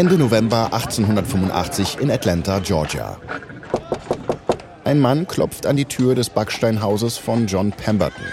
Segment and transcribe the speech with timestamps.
[0.00, 3.20] Ende November 1885 in Atlanta, Georgia.
[4.82, 8.24] Ein Mann klopft an die Tür des Backsteinhauses von John Pemberton.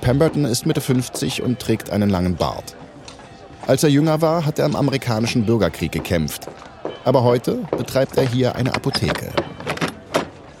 [0.00, 2.74] Pemberton ist Mitte 50 und trägt einen langen Bart.
[3.66, 6.48] Als er jünger war, hat er im amerikanischen Bürgerkrieg gekämpft.
[7.04, 9.32] Aber heute betreibt er hier eine Apotheke.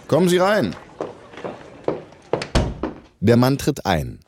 [0.08, 0.76] Kommen Sie rein.
[3.20, 4.20] Der Mann tritt ein.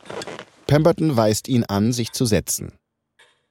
[0.67, 2.73] Pemberton weist ihn an, sich zu setzen.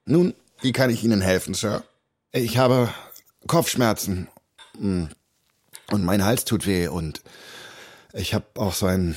[0.04, 1.84] Nun, wie kann ich Ihnen helfen, Sir?
[2.32, 2.92] Ich habe
[3.46, 4.28] Kopfschmerzen.
[4.78, 5.08] Hm.
[5.90, 7.22] Und mein Hals tut weh und
[8.12, 9.16] ich habe auch so ein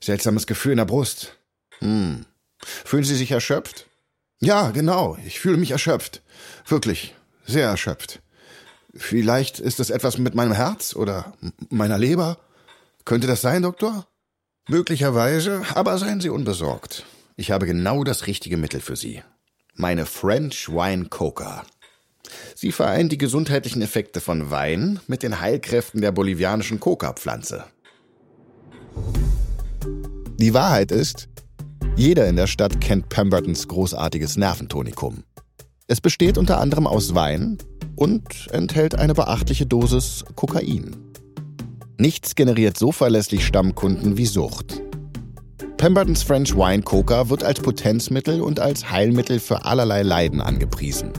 [0.00, 1.36] seltsames Gefühl in der Brust.
[1.80, 2.26] Hm.
[2.58, 3.86] Fühlen Sie sich erschöpft?
[4.40, 5.16] Ja, genau.
[5.24, 6.22] Ich fühle mich erschöpft.
[6.66, 7.14] Wirklich.
[7.44, 8.20] Sehr erschöpft.
[8.94, 11.32] Vielleicht ist es etwas mit meinem Herz oder
[11.70, 12.38] meiner Leber.
[13.04, 14.06] Könnte das sein, Doktor?
[14.68, 17.04] Möglicherweise, aber seien Sie unbesorgt.
[17.36, 19.22] Ich habe genau das richtige Mittel für Sie.
[19.74, 21.64] Meine French Wine Coca.
[22.54, 27.64] Sie vereint die gesundheitlichen Effekte von Wein mit den Heilkräften der bolivianischen Coca-Pflanze.
[30.38, 31.28] Die Wahrheit ist,
[31.96, 35.24] jeder in der Stadt kennt Pembertons großartiges Nerventonikum.
[35.88, 37.58] Es besteht unter anderem aus Wein
[37.96, 40.96] und enthält eine beachtliche Dosis Kokain.
[41.98, 44.80] Nichts generiert so verlässlich Stammkunden wie Sucht.
[45.76, 51.12] Pembertons French Wine Coca wird als Potenzmittel und als Heilmittel für allerlei Leiden angepriesen.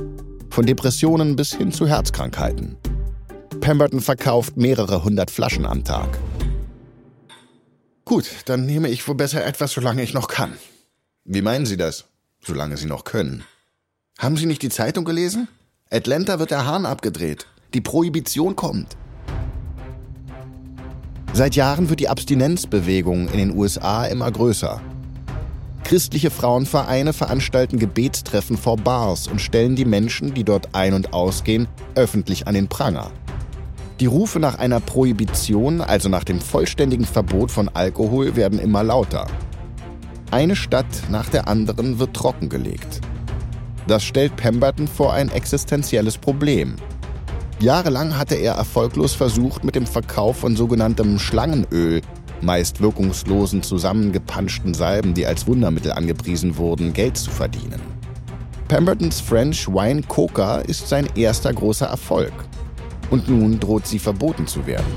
[0.54, 2.78] Von Depressionen bis hin zu Herzkrankheiten.
[3.60, 6.08] Pemberton verkauft mehrere hundert Flaschen am Tag.
[8.06, 10.54] Gut, dann nehme ich wohl besser etwas, solange ich noch kann.
[11.26, 12.06] Wie meinen Sie das?
[12.40, 13.44] Solange Sie noch können.
[14.20, 15.48] Haben Sie nicht die Zeitung gelesen?
[15.90, 17.48] Atlanta wird der Hahn abgedreht.
[17.74, 18.96] Die Prohibition kommt.
[21.34, 24.80] Seit Jahren wird die Abstinenzbewegung in den USA immer größer.
[25.84, 31.68] Christliche Frauenvereine veranstalten Gebetstreffen vor Bars und stellen die Menschen, die dort ein- und ausgehen,
[31.96, 33.12] öffentlich an den Pranger.
[34.00, 39.28] Die Rufe nach einer Prohibition, also nach dem vollständigen Verbot von Alkohol, werden immer lauter.
[40.32, 43.02] Eine Stadt nach der anderen wird trockengelegt.
[43.88, 46.76] Das stellt Pemberton vor ein existenzielles Problem.
[47.60, 52.02] Jahrelang hatte er erfolglos versucht, mit dem Verkauf von sogenanntem Schlangenöl,
[52.44, 57.82] meist wirkungslosen zusammengepanschten Salben, die als Wundermittel angepriesen wurden, Geld zu verdienen.
[58.68, 62.34] Pembertons French Wine Coca ist sein erster großer Erfolg.
[63.10, 64.96] Und nun droht sie verboten zu werden.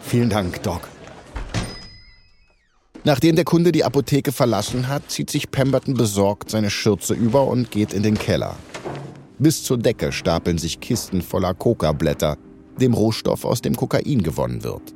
[0.00, 0.88] Vielen Dank, Doc.
[3.04, 7.70] Nachdem der Kunde die Apotheke verlassen hat, zieht sich Pemberton besorgt seine Schürze über und
[7.70, 8.56] geht in den Keller.
[9.38, 12.36] Bis zur Decke stapeln sich Kisten voller Coca-Blätter,
[12.80, 14.94] dem Rohstoff, aus dem Kokain gewonnen wird.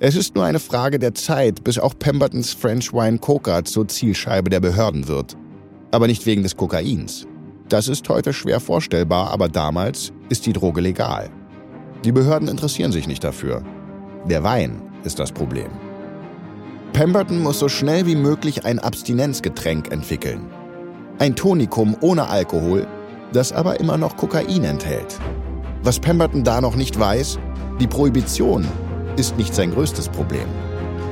[0.00, 4.48] Es ist nur eine Frage der Zeit, bis auch Pembertons French Wine Coca zur Zielscheibe
[4.48, 5.36] der Behörden wird.
[5.90, 7.26] Aber nicht wegen des Kokains.
[7.68, 11.30] Das ist heute schwer vorstellbar, aber damals ist die Droge legal.
[12.04, 13.64] Die Behörden interessieren sich nicht dafür.
[14.28, 15.70] Der Wein ist das Problem.
[16.92, 20.48] Pemberton muss so schnell wie möglich ein Abstinenzgetränk entwickeln.
[21.18, 22.86] Ein Tonikum ohne Alkohol,
[23.32, 25.18] das aber immer noch Kokain enthält.
[25.88, 27.38] Was Pemberton da noch nicht weiß,
[27.80, 28.68] die Prohibition
[29.16, 30.46] ist nicht sein größtes Problem.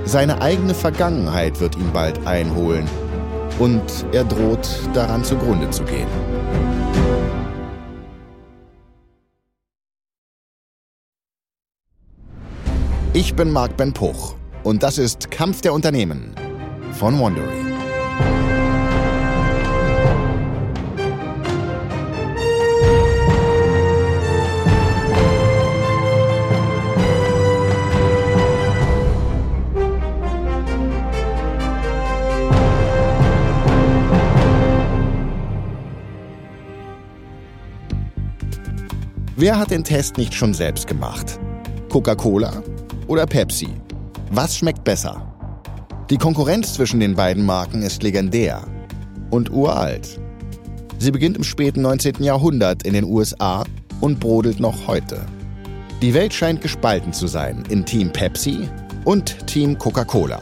[0.05, 2.87] Seine eigene Vergangenheit wird ihn bald einholen
[3.59, 3.81] und
[4.13, 6.07] er droht daran zugrunde zu gehen.
[13.15, 16.35] Ich bin Marc Ben Puch und das ist Kampf der Unternehmen
[16.93, 17.66] von Wondery.
[39.39, 41.39] Wer hat den Test nicht schon selbst gemacht?
[41.91, 42.63] Coca-Cola
[43.07, 43.69] oder Pepsi?
[44.31, 45.31] Was schmeckt besser?
[46.09, 48.63] Die Konkurrenz zwischen den beiden Marken ist legendär
[49.29, 50.19] und uralt.
[50.99, 52.23] Sie beginnt im späten 19.
[52.23, 53.65] Jahrhundert in den USA
[54.01, 55.21] und brodelt noch heute.
[56.01, 58.67] Die Welt scheint gespalten zu sein in Team Pepsi
[59.05, 60.41] und Team Coca-Cola.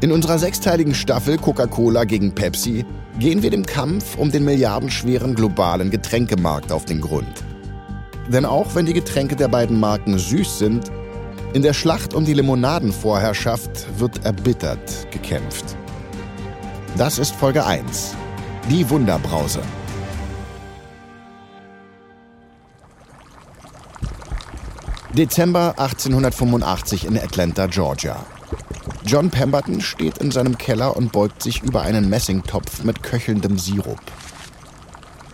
[0.00, 2.86] In unserer sechsteiligen Staffel Coca-Cola gegen Pepsi
[3.18, 7.44] gehen wir dem Kampf um den milliardenschweren globalen Getränkemarkt auf den Grund.
[8.28, 10.90] Denn auch wenn die Getränke der beiden Marken süß sind,
[11.52, 15.76] in der Schlacht um die Limonadenvorherrschaft wird erbittert gekämpft.
[16.96, 18.14] Das ist Folge 1.
[18.70, 19.60] Die Wunderbrause.
[25.12, 28.26] Dezember 1885 in Atlanta, Georgia.
[29.06, 34.00] John Pemberton steht in seinem Keller und beugt sich über einen Messingtopf mit köchelndem Sirup.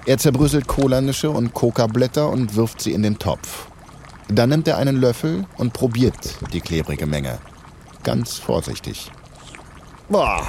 [0.06, 3.66] Er zerbröselt Kolanüsse und Kokablätter und wirft sie in den Topf.
[4.28, 7.38] Dann nimmt er einen Löffel und probiert die klebrige Menge.
[8.02, 9.10] Ganz vorsichtig.
[10.08, 10.46] Boah!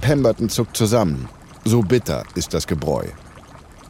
[0.00, 1.28] Pemberton zuckt zusammen.
[1.64, 3.06] So bitter ist das Gebräu.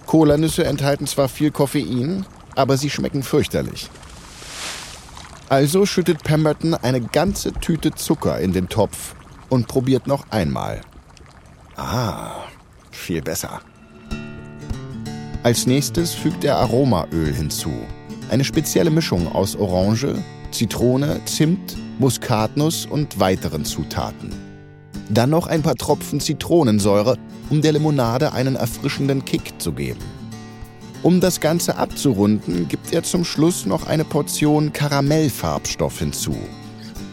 [0.07, 3.91] Kolanüsse enthalten zwar viel Koffein, aber sie schmecken fürchterlich.
[5.49, 9.15] Also schüttet Pemberton eine ganze Tüte Zucker in den Topf
[9.49, 10.83] und probiert noch einmal.
[11.77, 12.45] Ah,
[12.91, 13.61] viel besser.
[15.45, 17.71] Als nächstes fügt er Aromaöl hinzu.
[18.31, 20.15] Eine spezielle Mischung aus Orange,
[20.53, 24.31] Zitrone, Zimt, Muskatnuss und weiteren Zutaten.
[25.11, 27.19] Dann noch ein paar Tropfen Zitronensäure,
[27.51, 30.01] um der Limonade einen erfrischenden Kick zu geben.
[31.03, 36.35] Um das Ganze abzurunden, gibt er zum Schluss noch eine Portion Karamellfarbstoff hinzu.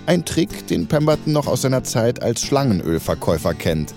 [0.06, 3.94] Ein Trick, den Pemberton noch aus seiner Zeit als Schlangenölverkäufer kennt.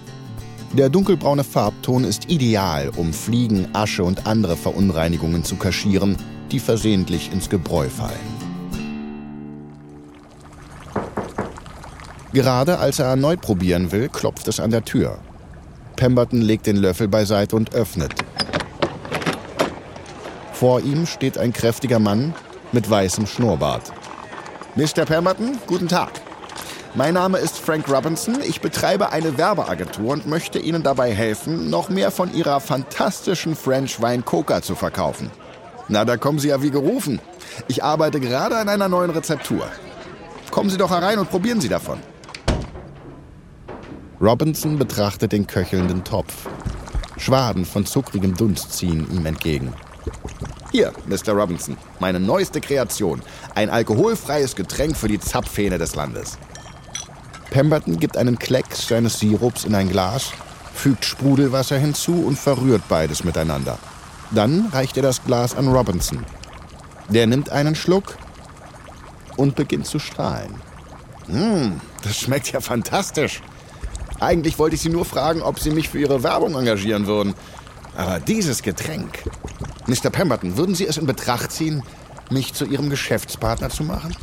[0.77, 6.17] Der dunkelbraune Farbton ist ideal, um Fliegen, Asche und andere Verunreinigungen zu kaschieren,
[6.51, 8.19] die versehentlich ins Gebräu fallen.
[12.33, 15.19] Gerade als er erneut probieren will, klopft es an der Tür.
[15.95, 18.13] Pemberton legt den Löffel beiseite und öffnet.
[20.53, 22.35] Vor ihm steht ein kräftiger Mann
[22.73, 23.93] mit weißem Schnurrbart.
[24.75, 25.05] Mr.
[25.05, 26.21] Pemberton, guten Tag.
[26.97, 28.41] Mein Name ist Frank Robinson.
[28.47, 34.01] Ich betreibe eine Werbeagentur und möchte Ihnen dabei helfen, noch mehr von Ihrer fantastischen French
[34.01, 35.29] Wine Coca zu verkaufen.
[35.89, 37.21] Na, da kommen Sie ja wie gerufen.
[37.67, 39.67] Ich arbeite gerade an einer neuen Rezeptur.
[40.53, 41.99] Kommen Sie doch herein und probieren Sie davon.
[44.21, 46.47] Robinson betrachtet den köchelnden Topf.
[47.17, 49.75] Schwaden von zuckrigem Dunst ziehen ihm entgegen.
[50.71, 51.33] Hier, Mr.
[51.33, 53.21] Robinson, meine neueste Kreation.
[53.57, 56.39] Ein alkoholfreies Getränk für die Zapfhähne des Landes.
[57.55, 60.33] Pemberton gibt einen Klecks seines Sirups in ein Glas,
[60.75, 63.79] fügt Sprudelwasser hinzu und verrührt beides miteinander.
[64.33, 66.27] Dann reicht er das Glas an Robinson.
[67.11, 68.17] Der nimmt einen Schluck
[69.37, 70.57] und beginnt zu strahlen.
[71.29, 73.41] Hm, das schmeckt ja fantastisch.
[74.19, 77.35] Eigentlich wollte ich Sie nur fragen, ob Sie mich für Ihre Werbung engagieren würden.
[77.97, 79.23] Aber dieses Getränk.
[79.87, 80.11] Mr.
[80.11, 81.85] Pemberton, würden Sie es in Betracht ziehen,
[82.31, 84.17] mich zu Ihrem Geschäftspartner zu machen?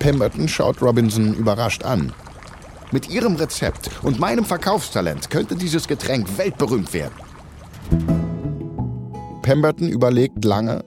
[0.00, 2.12] Pemberton schaut Robinson überrascht an.
[2.92, 7.14] Mit Ihrem Rezept und meinem Verkaufstalent könnte dieses Getränk weltberühmt werden.
[9.42, 10.84] Pemberton überlegt lange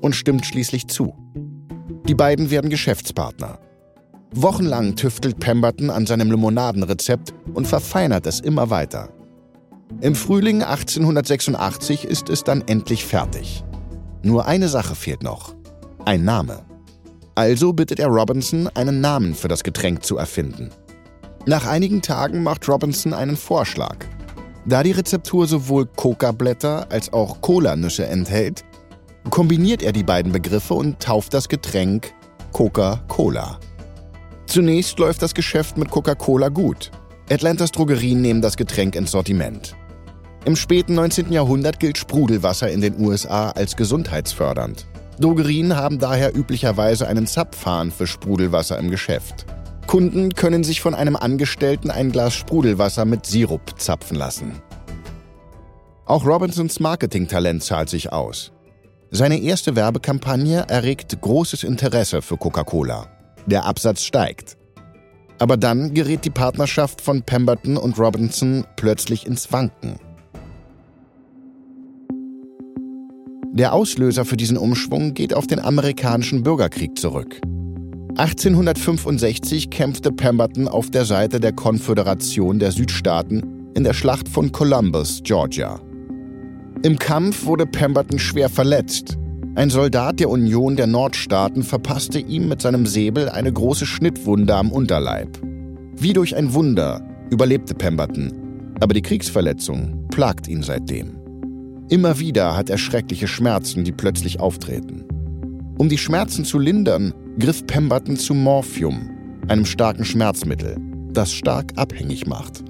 [0.00, 1.14] und stimmt schließlich zu.
[2.06, 3.58] Die beiden werden Geschäftspartner.
[4.34, 9.10] Wochenlang tüftelt Pemberton an seinem Limonadenrezept und verfeinert es immer weiter.
[10.00, 13.64] Im Frühling 1886 ist es dann endlich fertig.
[14.22, 15.54] Nur eine Sache fehlt noch.
[16.04, 16.64] Ein Name.
[17.34, 20.70] Also bittet er Robinson, einen Namen für das Getränk zu erfinden.
[21.44, 23.96] Nach einigen Tagen macht Robinson einen Vorschlag.
[24.64, 28.64] Da die Rezeptur sowohl Coca-Blätter als auch Cola-Nüsse enthält,
[29.28, 32.14] kombiniert er die beiden Begriffe und tauft das Getränk
[32.52, 33.58] Coca-Cola.
[34.46, 36.92] Zunächst läuft das Geschäft mit Coca-Cola gut.
[37.28, 39.74] Atlantas Drogerien nehmen das Getränk ins Sortiment.
[40.44, 41.32] Im späten 19.
[41.32, 44.86] Jahrhundert gilt Sprudelwasser in den USA als gesundheitsfördernd.
[45.18, 49.46] Drogerien haben daher üblicherweise einen Zapfhahn für Sprudelwasser im Geschäft.
[49.92, 54.52] Kunden können sich von einem Angestellten ein Glas Sprudelwasser mit Sirup zapfen lassen.
[56.06, 58.52] Auch Robinsons Marketingtalent zahlt sich aus.
[59.10, 63.06] Seine erste Werbekampagne erregt großes Interesse für Coca-Cola.
[63.44, 64.56] Der Absatz steigt.
[65.38, 69.96] Aber dann gerät die Partnerschaft von Pemberton und Robinson plötzlich ins Wanken.
[73.52, 77.42] Der Auslöser für diesen Umschwung geht auf den amerikanischen Bürgerkrieg zurück.
[78.16, 85.22] 1865 kämpfte Pemberton auf der Seite der Konföderation der Südstaaten in der Schlacht von Columbus,
[85.24, 85.80] Georgia.
[86.82, 89.16] Im Kampf wurde Pemberton schwer verletzt.
[89.54, 94.70] Ein Soldat der Union der Nordstaaten verpasste ihm mit seinem Säbel eine große Schnittwunde am
[94.70, 95.38] Unterleib.
[95.96, 97.00] Wie durch ein Wunder
[97.30, 101.16] überlebte Pemberton, aber die Kriegsverletzung plagt ihn seitdem.
[101.88, 105.04] Immer wieder hat er schreckliche Schmerzen, die plötzlich auftreten.
[105.78, 109.10] Um die Schmerzen zu lindern, griff Pemberton zu Morphium,
[109.48, 110.76] einem starken Schmerzmittel,
[111.12, 112.62] das stark abhängig macht.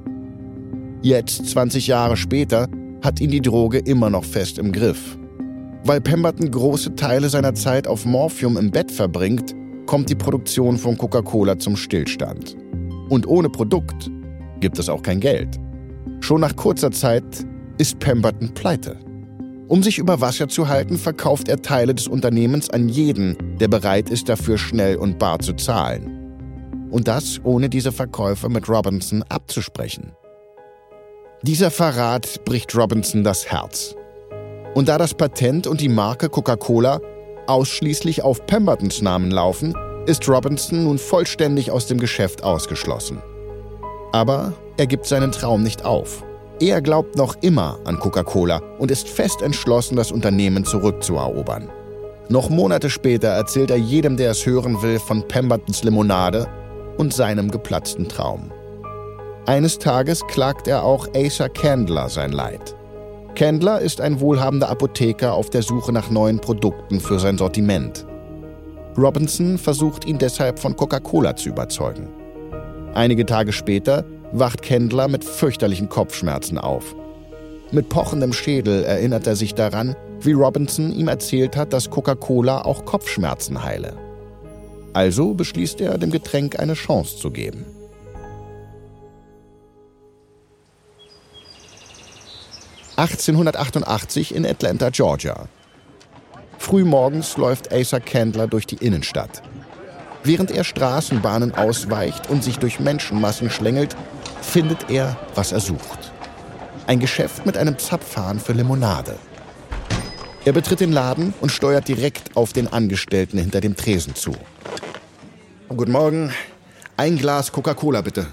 [1.02, 2.68] Jetzt, 20 Jahre später,
[3.02, 5.18] hat ihn die Droge immer noch fest im Griff.
[5.84, 9.52] Weil Pemberton große Teile seiner Zeit auf Morphium im Bett verbringt,
[9.86, 12.56] kommt die Produktion von Coca-Cola zum Stillstand.
[13.08, 14.10] Und ohne Produkt
[14.60, 15.58] gibt es auch kein Geld.
[16.20, 17.24] Schon nach kurzer Zeit
[17.78, 18.96] ist Pemberton pleite.
[19.72, 24.10] Um sich über Wasser zu halten, verkauft er Teile des Unternehmens an jeden, der bereit
[24.10, 26.90] ist, dafür schnell und bar zu zahlen.
[26.90, 30.12] Und das ohne diese Verkäufe mit Robinson abzusprechen.
[31.40, 33.96] Dieser Verrat bricht Robinson das Herz.
[34.74, 37.00] Und da das Patent und die Marke Coca-Cola
[37.46, 39.74] ausschließlich auf Pembertons Namen laufen,
[40.04, 43.22] ist Robinson nun vollständig aus dem Geschäft ausgeschlossen.
[44.12, 46.22] Aber er gibt seinen Traum nicht auf.
[46.60, 51.68] Er glaubt noch immer an Coca-Cola und ist fest entschlossen, das Unternehmen zurückzuerobern.
[52.28, 56.46] Noch Monate später erzählt er jedem, der es hören will, von Pembertons Limonade
[56.98, 58.52] und seinem geplatzten Traum.
[59.46, 62.76] Eines Tages klagt er auch Asa Candler sein Leid.
[63.34, 68.06] Candler ist ein wohlhabender Apotheker auf der Suche nach neuen Produkten für sein Sortiment.
[68.96, 72.08] Robinson versucht ihn deshalb von Coca-Cola zu überzeugen.
[72.94, 76.94] Einige Tage später wacht Kendler mit fürchterlichen Kopfschmerzen auf.
[77.70, 82.84] Mit pochendem Schädel erinnert er sich daran, wie Robinson ihm erzählt hat, dass Coca-Cola auch
[82.84, 83.96] Kopfschmerzen heile.
[84.92, 87.64] Also beschließt er, dem Getränk eine Chance zu geben.
[92.96, 95.48] (1888) in Atlanta, Georgia.
[96.58, 99.42] Frühmorgens läuft Asa Candler durch die Innenstadt.
[100.24, 103.96] Während er Straßenbahnen ausweicht und sich durch Menschenmassen schlängelt,
[104.42, 106.12] findet er, was er sucht.
[106.86, 109.16] Ein Geschäft mit einem Zapfhahn für Limonade.
[110.44, 114.32] Er betritt den Laden und steuert direkt auf den Angestellten hinter dem Tresen zu.
[115.68, 116.32] Guten Morgen.
[116.96, 118.26] Ein Glas Coca-Cola bitte.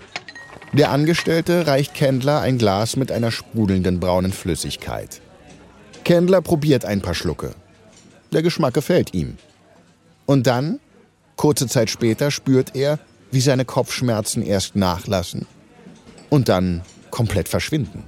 [0.73, 5.21] Der Angestellte reicht Kendler ein Glas mit einer sprudelnden braunen Flüssigkeit.
[6.03, 7.51] Kendler probiert ein paar Schlucke.
[8.33, 9.37] Der Geschmack gefällt ihm.
[10.25, 10.79] Und dann,
[11.35, 12.99] kurze Zeit später, spürt er,
[13.31, 15.45] wie seine Kopfschmerzen erst nachlassen
[16.29, 16.81] und dann
[17.11, 18.03] komplett verschwinden.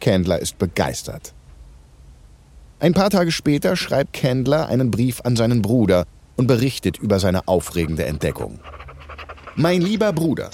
[0.00, 1.32] Candler ist begeistert.
[2.80, 6.06] Ein paar Tage später schreibt Candler einen Brief an seinen Bruder
[6.36, 8.58] und berichtet über seine aufregende Entdeckung.
[9.56, 10.50] Mein lieber Bruder,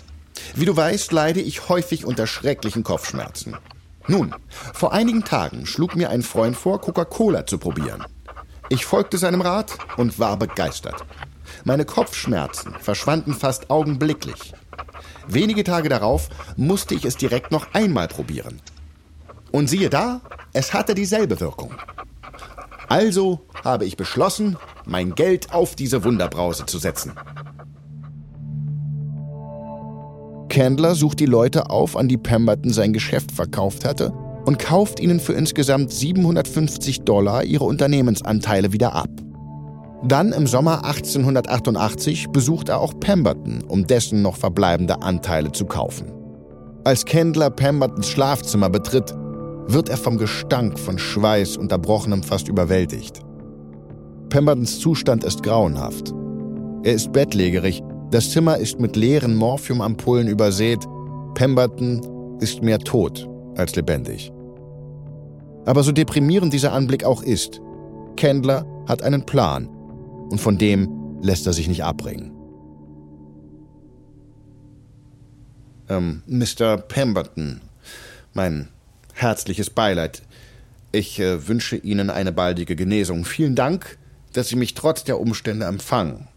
[0.54, 3.56] wie du weißt, leide ich häufig unter schrecklichen Kopfschmerzen.
[4.06, 8.04] Nun, vor einigen Tagen schlug mir ein Freund vor, Coca-Cola zu probieren.
[8.68, 11.04] Ich folgte seinem Rat und war begeistert.
[11.64, 14.52] Meine Kopfschmerzen verschwanden fast augenblicklich.
[15.28, 18.60] Wenige Tage darauf musste ich es direkt noch einmal probieren.
[19.52, 20.20] Und siehe da,
[20.52, 21.74] es hatte dieselbe Wirkung.
[22.88, 27.12] Also habe ich beschlossen, mein Geld auf diese Wunderbrause zu setzen.
[30.48, 34.12] Candler sucht die Leute auf, an die Pemberton sein Geschäft verkauft hatte
[34.44, 39.10] und kauft ihnen für insgesamt 750 Dollar ihre Unternehmensanteile wieder ab.
[40.02, 46.10] Dann im Sommer 1888 besucht er auch Pemberton, um dessen noch verbleibende Anteile zu kaufen.
[46.84, 49.14] Als Kendler Pembertons Schlafzimmer betritt,
[49.66, 53.20] wird er vom Gestank von Schweiß und Erbrochenem fast überwältigt.
[54.30, 56.14] Pembertons Zustand ist grauenhaft.
[56.82, 60.80] Er ist bettlägerig, das Zimmer ist mit leeren Morphiumampullen übersät,
[61.34, 62.00] Pemberton
[62.40, 64.32] ist mehr tot als lebendig.
[65.66, 67.60] Aber so deprimierend dieser Anblick auch ist,
[68.16, 69.68] Kendler hat einen Plan
[70.30, 72.32] und von dem lässt er sich nicht abbringen.
[75.88, 76.78] Ähm, Mr.
[76.78, 77.60] Pemberton,
[78.32, 78.68] mein
[79.12, 80.22] herzliches Beileid.
[80.92, 83.24] Ich äh, wünsche Ihnen eine baldige Genesung.
[83.24, 83.98] Vielen Dank,
[84.32, 86.28] dass Sie mich trotz der Umstände empfangen.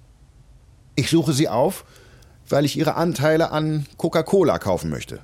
[0.95, 1.85] Ich suche Sie auf,
[2.50, 5.19] weil ich Ihre Anteile an Coca-Cola kaufen möchte.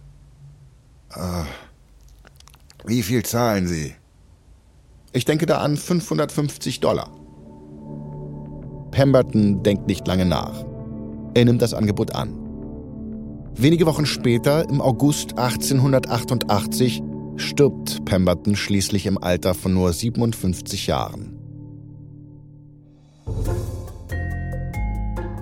[1.15, 1.43] Äh,
[2.85, 3.95] wie viel zahlen Sie?
[5.11, 7.09] Ich denke da an 550 Dollar.
[8.99, 10.65] Pemberton denkt nicht lange nach.
[11.33, 12.33] Er nimmt das Angebot an.
[13.55, 17.01] Wenige Wochen später, im August 1888,
[17.37, 21.39] stirbt Pemberton schließlich im Alter von nur 57 Jahren.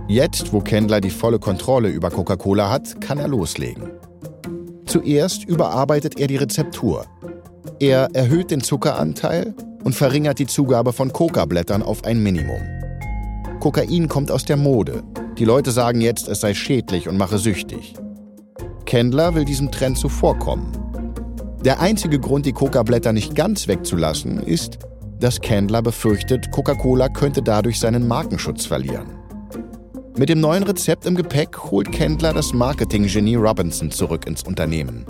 [0.08, 3.90] Jetzt, wo Kendler die volle Kontrolle über Coca-Cola hat, kann er loslegen.
[4.86, 7.08] Zuerst überarbeitet er die Rezeptur.
[7.80, 12.77] Er erhöht den Zuckeranteil und verringert die Zugabe von Coca-Blättern auf ein Minimum.
[13.60, 15.04] Kokain kommt aus der Mode.
[15.38, 17.96] Die Leute sagen jetzt, es sei schädlich und mache süchtig.
[18.86, 20.72] Kendler will diesem Trend zuvorkommen.
[21.66, 24.80] Der einzige Grund, die Coca-Blätter nicht ganz wegzulassen, ist,
[25.20, 29.08] dass Kendler befürchtet, Coca-Cola könnte dadurch seinen Markenschutz verlieren.
[30.18, 35.06] Mit dem neuen Rezept im Gepäck holt Kendler das Marketing-Genie Robinson zurück ins Unternehmen.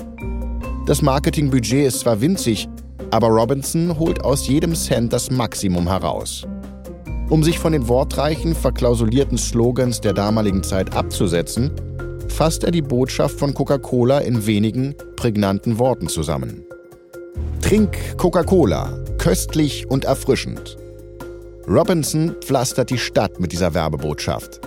[0.85, 2.67] Das Marketingbudget ist zwar winzig,
[3.11, 6.45] aber Robinson holt aus jedem Cent das Maximum heraus.
[7.29, 11.71] Um sich von den wortreichen, verklausulierten Slogans der damaligen Zeit abzusetzen,
[12.29, 16.63] fasst er die Botschaft von Coca-Cola in wenigen, prägnanten Worten zusammen.
[17.61, 20.77] Trink Coca-Cola, köstlich und erfrischend.
[21.67, 24.61] Robinson pflastert die Stadt mit dieser Werbebotschaft.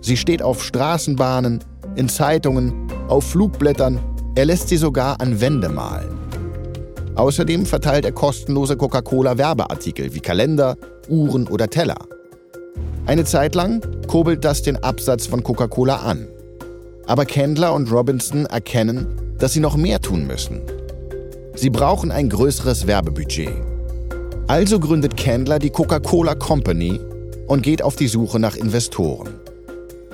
[0.00, 1.62] Sie steht auf Straßenbahnen,
[1.96, 4.00] in Zeitungen, auf Flugblättern.
[4.34, 6.17] Er lässt sie sogar an Wände malen.
[7.18, 10.76] Außerdem verteilt er kostenlose Coca-Cola-Werbeartikel wie Kalender,
[11.08, 11.98] Uhren oder Teller.
[13.06, 16.28] Eine Zeit lang kurbelt das den Absatz von Coca-Cola an.
[17.06, 20.60] Aber Candler und Robinson erkennen, dass sie noch mehr tun müssen.
[21.56, 23.50] Sie brauchen ein größeres Werbebudget.
[24.46, 27.00] Also gründet Candler die Coca-Cola Company
[27.48, 29.30] und geht auf die Suche nach Investoren.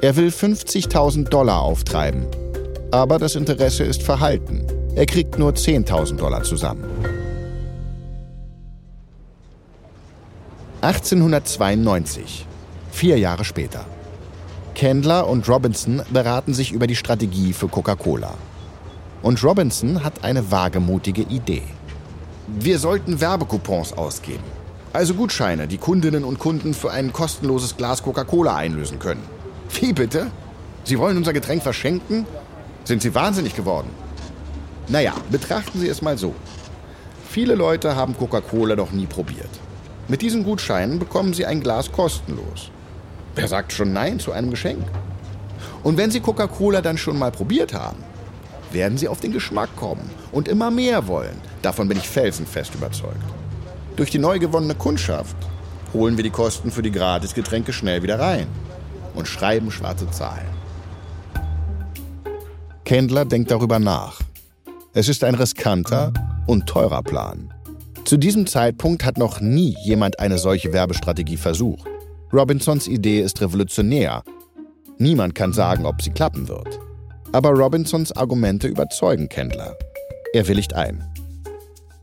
[0.00, 2.24] Er will 50.000 Dollar auftreiben,
[2.92, 4.64] aber das Interesse ist verhalten.
[4.96, 6.84] Er kriegt nur 10.000 Dollar zusammen.
[10.82, 12.46] 1892,
[12.92, 13.86] vier Jahre später.
[14.76, 18.34] Candler und Robinson beraten sich über die Strategie für Coca-Cola.
[19.22, 21.62] Und Robinson hat eine wagemutige Idee.
[22.46, 24.44] Wir sollten Werbecoupons ausgeben.
[24.92, 29.22] Also Gutscheine, die Kundinnen und Kunden für ein kostenloses Glas Coca-Cola einlösen können.
[29.80, 30.30] Wie bitte?
[30.84, 32.26] Sie wollen unser Getränk verschenken?
[32.84, 34.03] Sind Sie wahnsinnig geworden?
[34.88, 36.34] Naja, betrachten Sie es mal so.
[37.28, 39.48] Viele Leute haben Coca-Cola noch nie probiert.
[40.08, 42.70] Mit diesen Gutscheinen bekommen Sie ein Glas kostenlos.
[43.34, 44.84] Wer sagt schon Nein zu einem Geschenk?
[45.82, 47.98] Und wenn Sie Coca-Cola dann schon mal probiert haben,
[48.70, 51.40] werden Sie auf den Geschmack kommen und immer mehr wollen.
[51.62, 53.16] Davon bin ich felsenfest überzeugt.
[53.96, 55.36] Durch die neu gewonnene Kundschaft
[55.94, 58.46] holen wir die Kosten für die Gratisgetränke schnell wieder rein
[59.14, 60.46] und schreiben schwarze Zahlen.
[62.84, 64.20] Kendler denkt darüber nach.
[64.96, 66.12] Es ist ein riskanter
[66.46, 67.52] und teurer Plan.
[68.04, 71.88] Zu diesem Zeitpunkt hat noch nie jemand eine solche Werbestrategie versucht.
[72.32, 74.22] Robinsons Idee ist revolutionär.
[74.98, 76.78] Niemand kann sagen, ob sie klappen wird.
[77.32, 79.76] Aber Robinsons Argumente überzeugen Kendler.
[80.32, 81.04] Er willigt ein.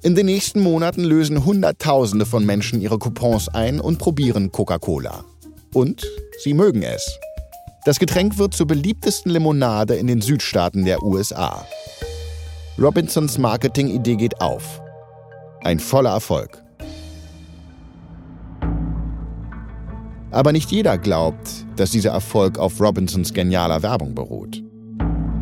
[0.04, 5.24] In den nächsten Monaten lösen Hunderttausende von Menschen ihre Coupons ein und probieren Coca-Cola.
[5.74, 6.06] Und
[6.44, 7.18] sie mögen es.
[7.86, 11.66] Das Getränk wird zur beliebtesten Limonade in den Südstaaten der USA.
[12.82, 14.82] Robinsons Marketingidee geht auf.
[15.64, 16.64] Ein voller Erfolg.
[20.32, 24.64] Aber nicht jeder glaubt, dass dieser Erfolg auf Robinsons genialer Werbung beruht.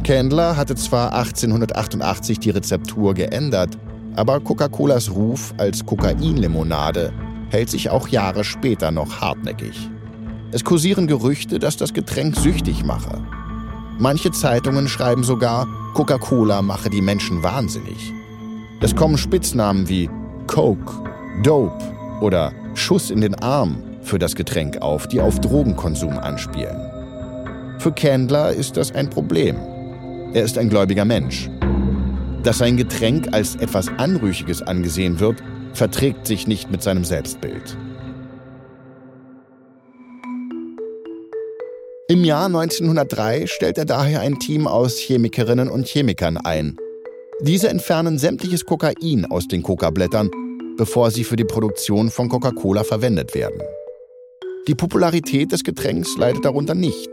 [0.03, 3.77] Candler hatte zwar 1888 die Rezeptur geändert,
[4.17, 7.13] aber Coca-Colas Ruf als Kokainlimonade
[7.51, 9.89] hält sich auch Jahre später noch hartnäckig.
[10.51, 13.23] Es kursieren Gerüchte, dass das Getränk süchtig mache.
[14.01, 18.13] Manche Zeitungen schreiben sogar, Coca-Cola mache die Menschen wahnsinnig.
[18.79, 20.09] Es kommen Spitznamen wie
[20.47, 21.03] Coke,
[21.43, 21.83] Dope
[22.21, 26.79] oder Schuss in den Arm für das Getränk auf, die auf Drogenkonsum anspielen.
[27.79, 29.57] Für Candler ist das ein Problem.
[30.31, 31.49] Er ist ein gläubiger Mensch.
[32.43, 37.77] Dass sein Getränk als etwas Anrüchiges angesehen wird, verträgt sich nicht mit seinem Selbstbild.
[42.11, 46.75] Im Jahr 1903 stellt er daher ein Team aus Chemikerinnen und Chemikern ein.
[47.41, 50.31] Diese entfernen sämtliches Kokain aus den Coca-Blättern,
[50.75, 53.61] bevor sie für die Produktion von Coca-Cola verwendet werden.
[54.67, 57.11] Die Popularität des Getränks leidet darunter nicht.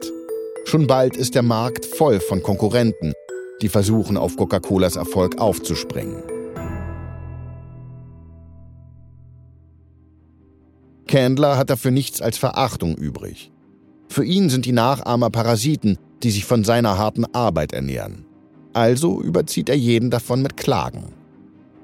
[0.64, 3.12] Schon bald ist der Markt voll von Konkurrenten,
[3.61, 6.22] die versuchen, auf Coca-Colas Erfolg aufzuspringen.
[11.06, 13.52] Candler hat dafür nichts als Verachtung übrig.
[14.09, 18.25] Für ihn sind die Nachahmer Parasiten, die sich von seiner harten Arbeit ernähren.
[18.73, 21.14] Also überzieht er jeden davon mit Klagen.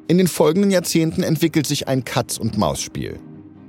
[0.09, 3.19] In den folgenden Jahrzehnten entwickelt sich ein Katz-und-Maus-Spiel.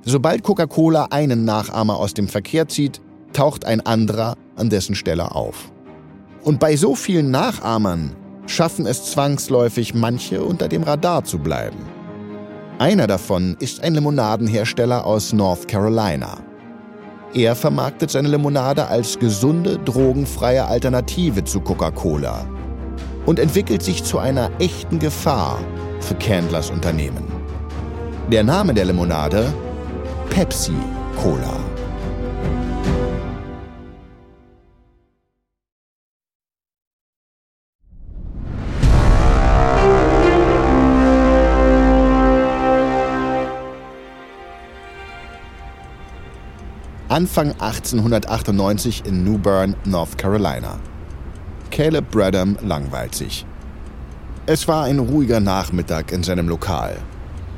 [0.03, 2.99] Sobald Coca-Cola einen Nachahmer aus dem Verkehr zieht,
[3.31, 5.71] taucht ein anderer an dessen Stelle auf.
[6.43, 11.79] Und bei so vielen Nachahmern schaffen es zwangsläufig manche unter dem Radar zu bleiben.
[12.79, 16.43] Einer davon ist ein Limonadenhersteller aus North Carolina.
[17.35, 22.45] Er vermarktet seine Limonade als gesunde, drogenfreie Alternative zu Coca-Cola
[23.25, 25.57] und entwickelt sich zu einer echten Gefahr
[25.99, 27.23] für Candlers Unternehmen.
[28.31, 29.51] Der Name der Limonade
[30.29, 30.75] Pepsi
[31.15, 31.72] Cola.
[47.13, 50.79] Anfang 1898 in New Bern, North Carolina.
[51.69, 53.45] Caleb Bradham langweilt sich.
[54.47, 56.97] Es war ein ruhiger Nachmittag in seinem Lokal.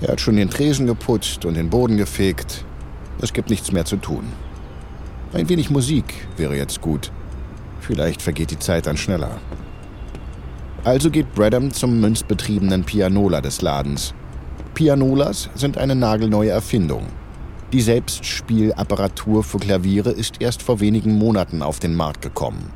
[0.01, 2.65] Er hat schon den Tresen geputzt und den Boden gefegt.
[3.21, 4.25] Es gibt nichts mehr zu tun.
[5.31, 7.13] Ein wenig Musik wäre jetzt gut.
[7.79, 9.39] Vielleicht vergeht die Zeit dann schneller.
[10.83, 14.13] Also geht Bradham zum münzbetriebenen Pianola des Ladens.
[14.73, 17.05] Pianolas sind eine nagelneue Erfindung.
[17.75, 22.71] Die Selbstspielapparatur für Klaviere ist erst vor wenigen Monaten auf den Markt gekommen.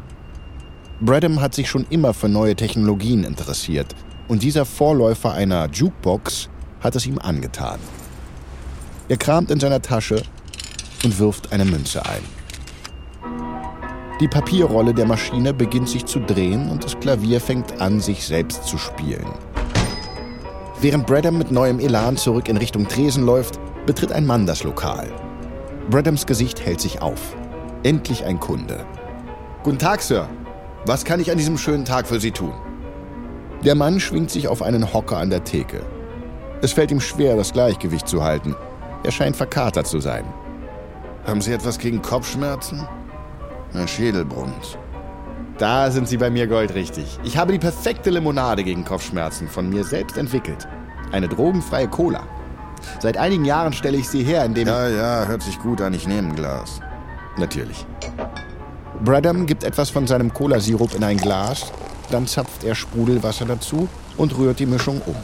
[0.99, 3.95] Bradham hat sich schon immer für neue Technologien interessiert
[4.27, 6.49] und dieser Vorläufer einer Jukebox
[6.81, 7.79] hat es ihm angetan.
[9.07, 10.21] Er kramt in seiner Tasche
[11.05, 12.23] und wirft eine Münze ein.
[14.19, 18.65] Die Papierrolle der Maschine beginnt sich zu drehen und das Klavier fängt an, sich selbst
[18.65, 19.31] zu spielen.
[20.81, 25.07] Während Bradham mit neuem Elan zurück in Richtung Tresen läuft, betritt ein Mann das Lokal.
[25.89, 27.35] Bradhams Gesicht hält sich auf.
[27.83, 28.85] Endlich ein Kunde.
[29.63, 30.29] Guten Tag, Sir.
[30.85, 32.53] Was kann ich an diesem schönen Tag für Sie tun?
[33.63, 35.81] Der Mann schwingt sich auf einen Hocker an der Theke.
[36.61, 38.55] Es fällt ihm schwer, das Gleichgewicht zu halten.
[39.03, 40.25] Er scheint verkatert zu sein.
[41.25, 42.87] Haben Sie etwas gegen Kopfschmerzen?
[43.73, 44.77] Ein Schädelbrunst.
[45.57, 47.19] Da sind Sie bei mir goldrichtig.
[47.23, 50.67] Ich habe die perfekte Limonade gegen Kopfschmerzen von mir selbst entwickelt.
[51.11, 52.23] Eine drogenfreie Cola.
[52.99, 54.67] Seit einigen Jahren stelle ich sie her, indem...
[54.67, 55.93] Ja, ja, hört sich gut an.
[55.93, 56.79] Ich nehme ein Glas.
[57.37, 57.85] Natürlich.
[59.03, 61.71] Bradham gibt etwas von seinem Cola-Sirup in ein Glas,
[62.11, 63.87] dann zapft er Sprudelwasser dazu
[64.17, 65.15] und rührt die Mischung um.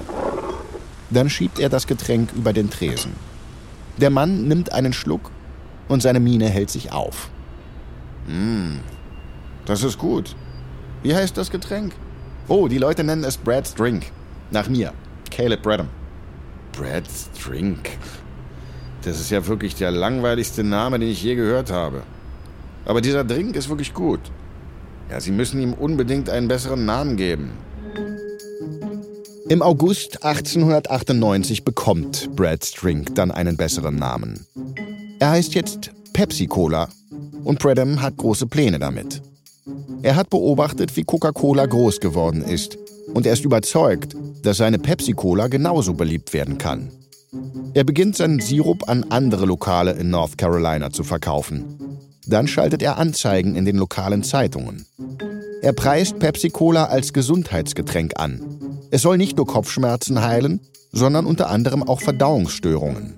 [1.10, 3.14] Dann schiebt er das Getränk über den Tresen.
[3.98, 5.32] Der Mann nimmt einen Schluck
[5.88, 7.30] und seine Miene hält sich auf.
[8.28, 8.80] Mmh,
[9.66, 10.36] das ist gut.
[11.04, 11.94] Wie heißt das Getränk?
[12.48, 14.06] Oh, die Leute nennen es Brad's Drink.
[14.52, 14.94] Nach mir,
[15.32, 15.90] Caleb Bradham.
[16.78, 17.90] Brad's Drink.
[19.04, 22.04] Das ist ja wirklich der langweiligste Name, den ich je gehört habe.
[22.86, 24.20] Aber dieser Drink ist wirklich gut.
[25.10, 27.52] Ja, Sie müssen ihm unbedingt einen besseren Namen geben.
[29.48, 34.46] Im August 1898 bekommt Brad's Drink dann einen besseren Namen.
[35.20, 36.90] Er heißt jetzt Pepsi Cola
[37.44, 39.22] und Bradham hat große Pläne damit.
[40.02, 42.78] Er hat beobachtet, wie Coca-Cola groß geworden ist
[43.14, 46.92] und er ist überzeugt, dass seine Pepsi Cola genauso beliebt werden kann.
[47.74, 52.00] Er beginnt seinen Sirup an andere Lokale in North Carolina zu verkaufen.
[52.28, 54.86] Dann schaltet er Anzeigen in den lokalen Zeitungen.
[55.62, 58.42] Er preist Pepsi Cola als Gesundheitsgetränk an.
[58.92, 63.16] Es soll nicht nur Kopfschmerzen heilen, sondern unter anderem auch Verdauungsstörungen.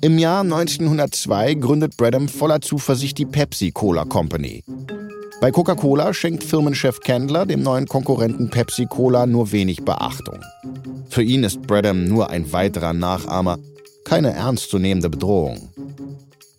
[0.00, 4.64] Im Jahr 1902 gründet Bradham voller Zuversicht die Pepsi Cola Company.
[5.42, 10.38] Bei Coca-Cola schenkt Firmenchef Candler dem neuen Konkurrenten Pepsi Cola nur wenig Beachtung.
[11.08, 13.58] Für ihn ist Bradham nur ein weiterer Nachahmer,
[14.04, 15.70] keine ernstzunehmende Bedrohung.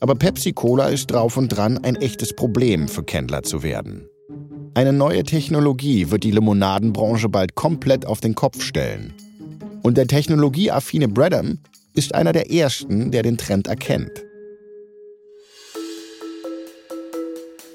[0.01, 4.05] Aber Pepsi Cola ist drauf und dran, ein echtes Problem für Kendler zu werden.
[4.73, 9.13] Eine neue Technologie wird die Limonadenbranche bald komplett auf den Kopf stellen.
[9.81, 11.59] Und der technologieaffine Bradham
[11.95, 14.11] ist einer der ersten, der den Trend erkennt.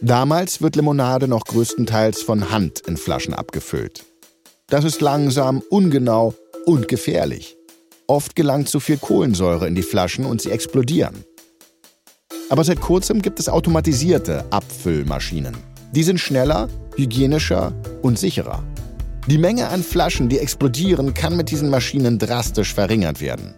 [0.00, 4.04] Damals wird Limonade noch größtenteils von Hand in Flaschen abgefüllt.
[4.68, 6.34] Das ist langsam, ungenau
[6.66, 7.56] und gefährlich.
[8.06, 11.24] Oft gelangt zu viel Kohlensäure in die Flaschen und sie explodieren.
[12.48, 15.56] Aber seit kurzem gibt es automatisierte Abfüllmaschinen.
[15.90, 18.62] Die sind schneller, hygienischer und sicherer.
[19.26, 23.54] Die Menge an Flaschen, die explodieren, kann mit diesen Maschinen drastisch verringert werden.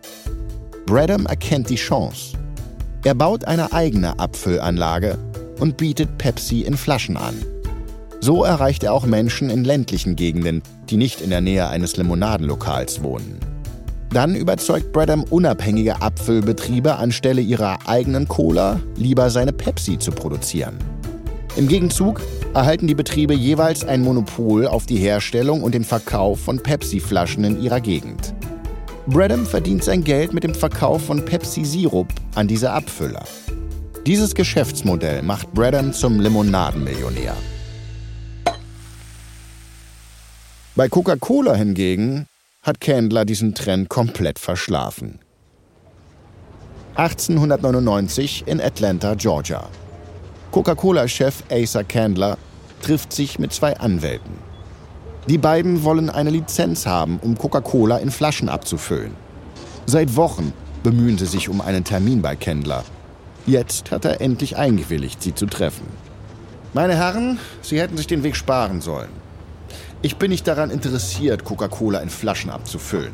[0.86, 2.38] Bradham erkennt die Chance.
[3.04, 5.18] Er baut eine eigene Abfüllanlage
[5.60, 7.34] und bietet Pepsi in Flaschen an.
[8.20, 13.02] So erreicht er auch Menschen in ländlichen Gegenden, die nicht in der Nähe eines Limonadenlokals
[13.02, 13.38] wohnen.
[14.12, 20.76] Dann überzeugt Bradham unabhängige Abfüllbetriebe anstelle ihrer eigenen Cola lieber seine Pepsi zu produzieren.
[21.56, 22.20] Im Gegenzug
[22.52, 27.62] erhalten die Betriebe jeweils ein Monopol auf die Herstellung und den Verkauf von Pepsi-Flaschen in
[27.62, 28.34] ihrer Gegend.
[29.06, 33.24] Bradham verdient sein Geld mit dem Verkauf von Pepsi-Sirup an diese Abfüller.
[34.06, 37.36] Dieses Geschäftsmodell macht Bradham zum Limonadenmillionär.
[40.74, 42.26] Bei Coca-Cola hingegen
[42.62, 45.18] hat Candler diesen Trend komplett verschlafen.
[46.94, 49.68] 1899 in Atlanta, Georgia.
[50.50, 52.38] Coca-Cola-Chef Asa Candler
[52.80, 54.32] trifft sich mit zwei Anwälten.
[55.28, 59.14] Die beiden wollen eine Lizenz haben, um Coca-Cola in Flaschen abzufüllen.
[59.84, 62.82] Seit Wochen bemühen sie sich um einen Termin bei Candler.
[63.46, 65.86] Jetzt hat er endlich eingewilligt, sie zu treffen.
[66.72, 69.10] Meine Herren, Sie hätten sich den Weg sparen sollen.
[70.02, 73.12] Ich bin nicht daran interessiert, Coca-Cola in Flaschen abzufüllen.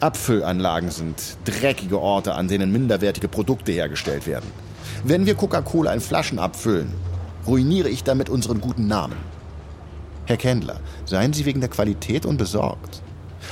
[0.00, 4.50] Abfüllanlagen sind dreckige Orte, an denen minderwertige Produkte hergestellt werden.
[5.04, 6.92] Wenn wir Coca-Cola in Flaschen abfüllen,
[7.46, 9.16] ruiniere ich damit unseren guten Namen.
[10.26, 13.00] Herr Kendler, seien Sie wegen der Qualität unbesorgt.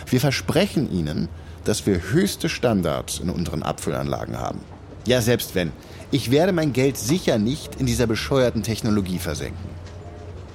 [0.06, 1.28] Wir versprechen Ihnen,
[1.64, 4.60] dass wir höchste Standards in unseren Abfüllanlagen haben.
[5.06, 5.72] Ja, selbst wenn.
[6.10, 9.70] Ich werde mein Geld sicher nicht in dieser bescheuerten Technologie versenken.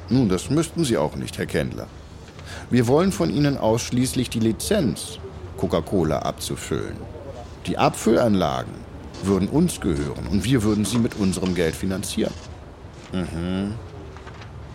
[0.09, 1.87] Nun, das müssten Sie auch nicht, Herr Kendler.
[2.69, 5.19] Wir wollen von Ihnen ausschließlich die Lizenz,
[5.57, 6.97] Coca-Cola abzufüllen.
[7.65, 8.85] Die Abfüllanlagen,
[9.23, 12.33] würden uns gehören und wir würden sie mit unserem Geld finanzieren.
[13.11, 13.73] Mhm.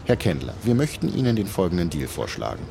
[0.07, 2.63] Herr Kendler, wir möchten Ihnen den folgenden Deal vorschlagen.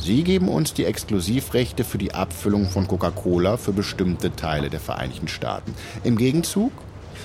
[0.00, 5.28] Sie geben uns die Exklusivrechte für die Abfüllung von Coca-Cola für bestimmte Teile der Vereinigten
[5.28, 5.74] Staaten.
[6.04, 6.72] Im Gegenzug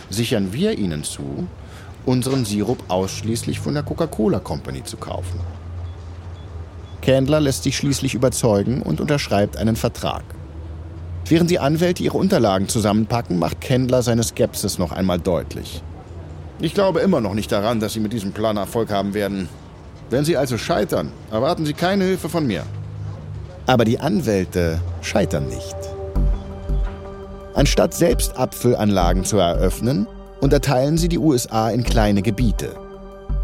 [0.10, 1.48] sichern wir Ihnen zu,
[2.06, 5.40] unseren Sirup ausschließlich von der Coca-Cola Company zu kaufen.
[7.02, 10.24] Candler lässt sich schließlich überzeugen und unterschreibt einen Vertrag.
[11.28, 15.82] Während die Anwälte ihre Unterlagen zusammenpacken, macht Kendler seine Skepsis noch einmal deutlich.
[16.60, 19.50] Ich glaube immer noch nicht daran, dass Sie mit diesem Plan Erfolg haben werden.
[20.10, 22.64] Wenn Sie also scheitern, erwarten Sie keine Hilfe von mir.
[23.66, 25.76] Aber die Anwälte scheitern nicht.
[27.56, 30.08] Anstatt selbst Abfüllanlagen zu eröffnen,
[30.42, 32.76] unterteilen sie die USA in kleine Gebiete.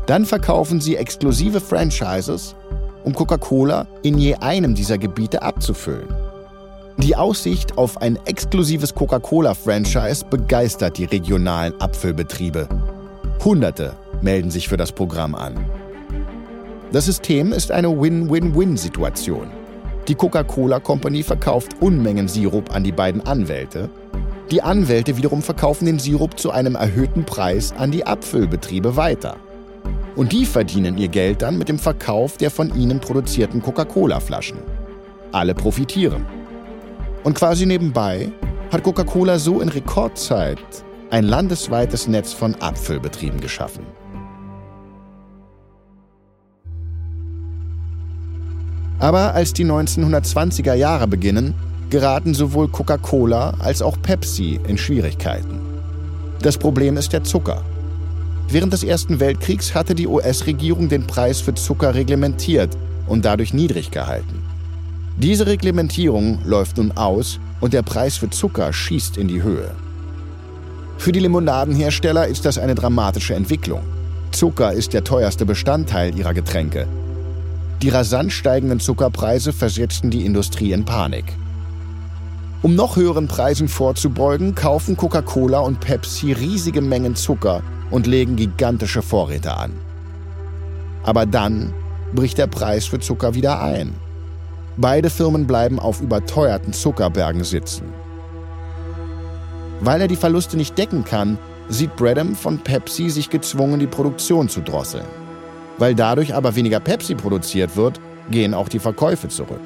[0.06, 2.56] Dann verkaufen sie exklusive Franchises,
[3.04, 6.14] um Coca-Cola in je einem dieser Gebiete abzufüllen.
[6.98, 12.68] Die Aussicht auf ein exklusives Coca-Cola-Franchise begeistert die regionalen Abfüllbetriebe.
[13.44, 15.66] Hunderte melden sich für das Programm an.
[16.92, 19.48] Das System ist eine Win-Win-Win-Situation.
[20.10, 23.90] Die Coca-Cola Company verkauft Unmengen Sirup an die beiden Anwälte.
[24.52, 29.38] Die Anwälte wiederum verkaufen den Sirup zu einem erhöhten Preis an die Abfüllbetriebe weiter.
[30.18, 34.58] Und die verdienen ihr Geld dann mit dem Verkauf der von ihnen produzierten Coca-Cola-Flaschen.
[35.32, 36.26] Alle profitieren.
[37.24, 38.34] Und quasi nebenbei
[38.70, 40.60] hat Coca-Cola so in Rekordzeit
[41.10, 43.86] ein landesweites Netz von Abfüllbetrieben geschaffen.
[49.02, 51.56] Aber als die 1920er Jahre beginnen,
[51.90, 55.60] geraten sowohl Coca-Cola als auch Pepsi in Schwierigkeiten.
[56.44, 57.64] Das Problem ist der Zucker.
[58.48, 63.90] Während des Ersten Weltkriegs hatte die US-Regierung den Preis für Zucker reglementiert und dadurch niedrig
[63.90, 64.44] gehalten.
[65.18, 69.72] Diese Reglementierung läuft nun aus und der Preis für Zucker schießt in die Höhe.
[71.00, 73.82] Für die Limonadenhersteller ist das eine dramatische Entwicklung.
[74.32, 76.88] Zucker ist der teuerste Bestandteil ihrer Getränke
[77.82, 81.26] die rasant steigenden Zuckerpreise versetzten die Industrie in Panik.
[82.62, 89.02] Um noch höheren Preisen vorzubeugen, kaufen Coca-Cola und Pepsi riesige Mengen Zucker und legen gigantische
[89.02, 89.72] Vorräte an.
[91.04, 91.74] Aber dann
[92.14, 93.96] bricht der Preis für Zucker wieder ein.
[94.78, 97.86] Beide Firmen bleiben auf überteuerten Zuckerbergen sitzen.
[99.80, 104.50] Weil er die Verluste nicht decken kann, sieht Bradham von Pepsi sich gezwungen, die Produktion
[104.50, 105.21] zu drosseln.
[105.82, 109.62] Weil dadurch aber weniger Pepsi produziert wird, gehen auch die Verkäufe zurück.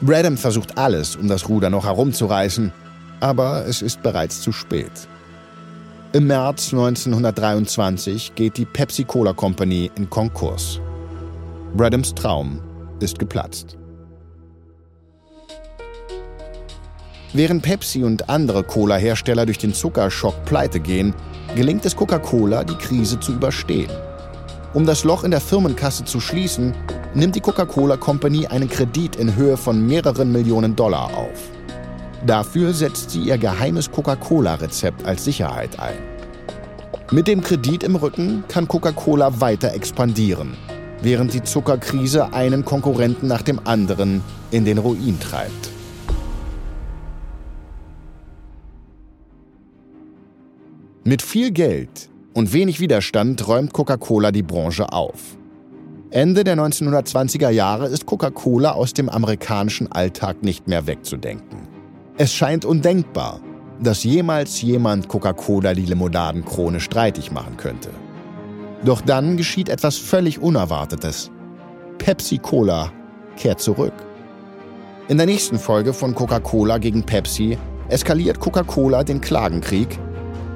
[0.00, 2.72] Bradham versucht alles, um das Ruder noch herumzureißen,
[3.20, 4.90] aber es ist bereits zu spät.
[6.12, 10.80] Im März 1923 geht die Pepsi-Cola Company in Konkurs.
[11.76, 12.60] Bradhams Traum
[12.98, 13.78] ist geplatzt.
[17.32, 21.14] Während Pepsi und andere Cola-Hersteller durch den Zuckerschock pleite gehen,
[21.54, 23.88] gelingt es Coca-Cola, die Krise zu überstehen.
[24.72, 26.72] Um das Loch in der Firmenkasse zu schließen,
[27.12, 31.50] nimmt die Coca-Cola Company einen Kredit in Höhe von mehreren Millionen Dollar auf.
[32.24, 35.98] Dafür setzt sie ihr geheimes Coca-Cola-Rezept als Sicherheit ein.
[37.10, 40.56] Mit dem Kredit im Rücken kann Coca-Cola weiter expandieren,
[41.02, 45.70] während die Zuckerkrise einen Konkurrenten nach dem anderen in den Ruin treibt.
[51.02, 55.36] Mit viel Geld und wenig Widerstand räumt Coca-Cola die Branche auf.
[56.10, 61.68] Ende der 1920er Jahre ist Coca-Cola aus dem amerikanischen Alltag nicht mehr wegzudenken.
[62.18, 63.40] Es scheint undenkbar,
[63.80, 67.90] dass jemals jemand Coca-Cola die Limonadenkrone streitig machen könnte.
[68.84, 71.30] Doch dann geschieht etwas völlig Unerwartetes.
[71.98, 72.92] Pepsi-Cola
[73.36, 73.94] kehrt zurück.
[75.08, 79.98] In der nächsten Folge von Coca-Cola gegen Pepsi eskaliert Coca-Cola den Klagenkrieg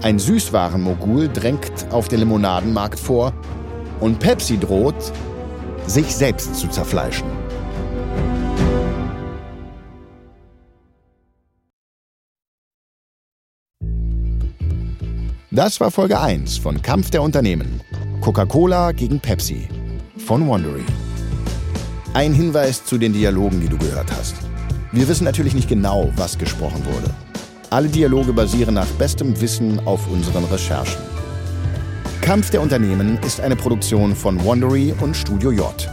[0.05, 3.33] ein Süßwarenmogul drängt auf den Limonadenmarkt vor
[4.01, 4.95] und Pepsi droht,
[5.87, 7.27] sich selbst zu zerfleischen.
[15.51, 17.81] Das war Folge 1 von Kampf der Unternehmen.
[18.21, 19.69] Coca-Cola gegen Pepsi
[20.19, 20.85] von Wondery.
[22.13, 24.35] Ein Hinweis zu den Dialogen, die du gehört hast.
[24.93, 27.24] Wir wissen natürlich nicht genau, was gesprochen wurde.
[27.75, 31.03] Alle Dialoge basieren nach bestem Wissen auf unseren Recherchen.
[32.21, 35.91] Kampf der Unternehmen ist eine Produktion von Wondery und Studio J.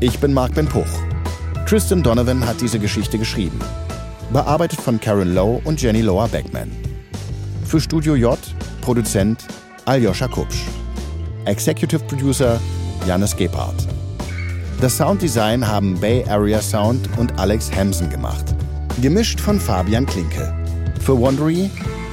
[0.00, 0.88] Ich bin Mark Ben Puch.
[1.64, 3.56] Tristan Donovan hat diese Geschichte geschrieben.
[4.32, 6.72] Bearbeitet von Karen Lowe und Jenny Lower Beckman.
[7.64, 8.36] Für Studio J
[8.80, 9.44] Produzent
[9.84, 10.64] Aljoscha Kupsch.
[11.44, 12.58] Executive Producer
[13.06, 13.86] Janis Gebhardt.
[14.80, 18.56] Das Sounddesign haben Bay Area Sound und Alex Hamsen gemacht.
[19.00, 20.65] Gemischt von Fabian Klinke.
[21.06, 21.70] Für Wondery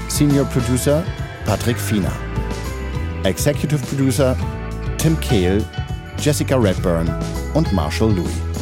[0.07, 1.03] Senior Producer
[1.47, 2.11] Patrick Fiener.
[3.23, 4.37] Executive Producer
[4.99, 5.65] Tim Kehl,
[6.19, 7.11] Jessica Redburn
[7.55, 8.52] und Marshall Louis.